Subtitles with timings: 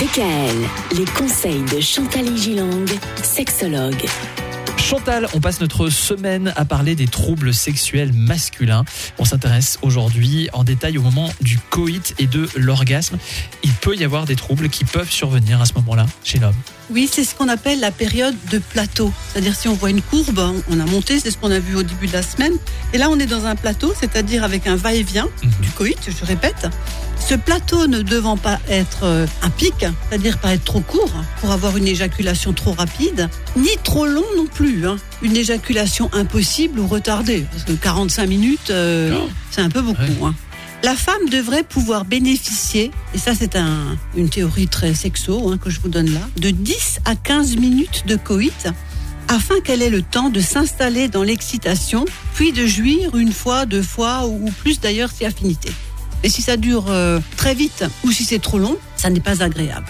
[0.00, 2.84] DKL, les conseils de Chantal Gilang,
[3.22, 4.04] sexologue.
[4.76, 8.84] Chantal, on passe notre semaine à parler des troubles sexuels masculins.
[9.18, 13.16] On s'intéresse aujourd'hui en détail au moment du coït et de l'orgasme.
[13.64, 16.54] Il peut y avoir des troubles qui peuvent survenir à ce moment-là chez l'homme.
[16.90, 19.12] Oui, c'est ce qu'on appelle la période de plateau.
[19.32, 20.40] C'est-à-dire si on voit une courbe,
[20.70, 22.52] on a monté, c'est ce qu'on a vu au début de la semaine.
[22.92, 25.50] Et là, on est dans un plateau, c'est-à-dire avec un va-et-vient Mhm.
[25.62, 26.68] du coït, je répète.
[27.18, 29.74] Ce plateau ne devant pas être euh, un pic,
[30.08, 34.46] c'est-à-dire pas être trop court pour avoir une éjaculation trop rapide, ni trop long non
[34.46, 34.86] plus.
[34.86, 34.96] hein.
[35.22, 39.18] Une éjaculation impossible ou retardée, parce que 45 minutes, euh,
[39.50, 40.00] c'est un peu beaucoup.
[40.02, 40.24] Ouais.
[40.28, 40.34] hein.
[40.84, 45.68] La femme devrait pouvoir bénéficier, et ça c'est un- une théorie très sexo hein, que
[45.70, 48.68] je vous donne là, de 10 à 15 minutes de coït
[49.26, 53.82] afin qu'elle ait le temps de s'installer dans l'excitation, puis de jouir une fois, deux
[53.82, 55.70] fois ou ou plus d'ailleurs si affinité.
[56.22, 59.42] Et si ça dure euh, très vite ou si c'est trop long, ça n'est pas
[59.42, 59.86] agréable.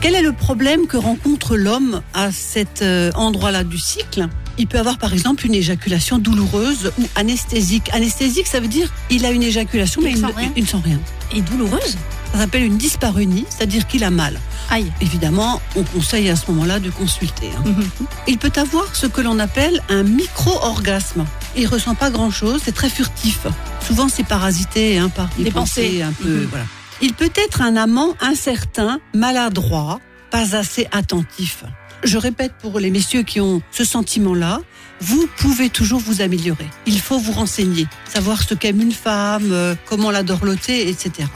[0.00, 4.28] Quel est le problème que rencontre l'homme à cet euh, endroit-là du cycle?
[4.60, 7.88] Il peut avoir par exemple une éjaculation douloureuse ou anesthésique.
[7.94, 10.52] Anesthésique, ça veut dire il a une éjaculation mais Il ne- rien.
[10.54, 11.00] il ne sent rien.
[11.34, 11.96] Et douloureuse
[12.32, 14.38] Ça s'appelle une dyspareunie, c'est-à-dire qu'il a mal.
[14.68, 14.92] Aïe.
[15.00, 17.48] Évidemment, on conseille à ce moment-là de consulter.
[17.58, 17.62] hein.
[17.64, 17.88] Mhm.
[18.28, 21.24] Il peut avoir ce que l'on appelle un micro-orgasme.
[21.56, 23.46] Il ressent pas grand-chose, c'est très furtif.
[23.86, 26.02] Souvent, c'est parasité hein, par des, Des pensées, pensées.
[26.02, 26.28] un peu.
[26.42, 26.46] Mhm.
[26.50, 26.66] Voilà.
[27.02, 30.00] Il peut être un amant incertain, maladroit,
[30.30, 31.64] pas assez attentif.
[32.02, 34.60] Je répète pour les messieurs qui ont ce sentiment-là,
[35.00, 36.66] vous pouvez toujours vous améliorer.
[36.86, 41.28] Il faut vous renseigner, savoir ce qu'aime une femme, euh, comment la dorloter, etc.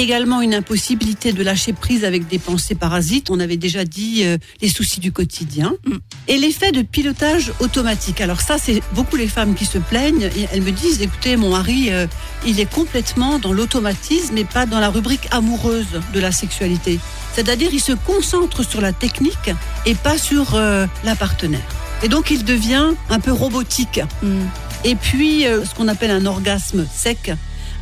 [0.00, 3.28] Également une impossibilité de lâcher prise avec des pensées parasites.
[3.28, 5.74] On avait déjà dit euh, les soucis du quotidien.
[5.84, 5.96] Mm.
[6.26, 8.22] Et l'effet de pilotage automatique.
[8.22, 11.50] Alors ça, c'est beaucoup les femmes qui se plaignent et elles me disent, écoutez, mon
[11.50, 12.06] mari, euh,
[12.46, 16.98] il est complètement dans l'automatisme et pas dans la rubrique amoureuse de la sexualité.
[17.34, 19.50] C'est-à-dire, il se concentre sur la technique
[19.84, 21.60] et pas sur euh, la partenaire.
[22.02, 24.00] Et donc, il devient un peu robotique.
[24.22, 24.46] Mm.
[24.84, 27.32] Et puis, ce qu'on appelle un orgasme sec.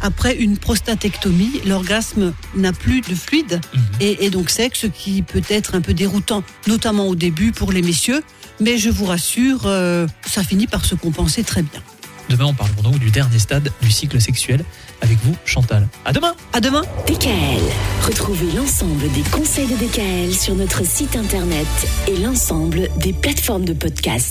[0.01, 3.81] Après une prostatectomie, l'orgasme n'a plus de fluide Mhm.
[4.01, 7.73] et, et donc sec, ce qui peut être un peu déroutant, notamment au début pour
[7.73, 8.23] les messieurs.
[8.61, 11.81] Mais je vous rassure, euh, ça finit par se compenser très bien.
[12.29, 14.63] Demain, on parlera donc du dernier stade du cycle sexuel
[15.01, 15.89] avec vous, Chantal.
[16.05, 16.83] À demain À demain!
[17.07, 17.63] DKL.
[18.03, 21.67] Retrouvez l'ensemble des conseils de DKL sur notre site internet
[22.07, 24.27] et l'ensemble des plateformes de podcast.